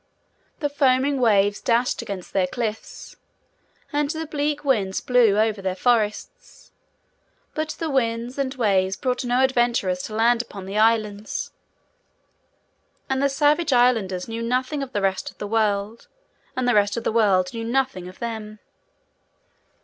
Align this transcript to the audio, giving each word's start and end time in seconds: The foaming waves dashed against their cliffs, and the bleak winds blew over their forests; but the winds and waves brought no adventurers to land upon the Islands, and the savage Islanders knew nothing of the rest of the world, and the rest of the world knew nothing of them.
The 0.61 0.67
foaming 0.69 1.19
waves 1.21 1.61
dashed 1.61 2.01
against 2.01 2.33
their 2.33 2.47
cliffs, 2.47 3.17
and 3.93 4.09
the 4.09 4.25
bleak 4.25 4.65
winds 4.65 4.99
blew 4.99 5.37
over 5.37 5.61
their 5.61 5.75
forests; 5.75 6.71
but 7.53 7.69
the 7.77 7.87
winds 7.87 8.39
and 8.39 8.51
waves 8.55 8.95
brought 8.97 9.23
no 9.23 9.43
adventurers 9.43 10.01
to 10.05 10.15
land 10.15 10.41
upon 10.41 10.65
the 10.65 10.75
Islands, 10.79 11.51
and 13.11 13.21
the 13.21 13.29
savage 13.29 13.73
Islanders 13.73 14.27
knew 14.27 14.41
nothing 14.41 14.81
of 14.81 14.91
the 14.91 15.03
rest 15.03 15.29
of 15.29 15.37
the 15.37 15.45
world, 15.45 16.07
and 16.57 16.67
the 16.67 16.73
rest 16.73 16.97
of 16.97 17.03
the 17.03 17.11
world 17.11 17.53
knew 17.53 17.63
nothing 17.63 18.07
of 18.07 18.17
them. 18.17 18.57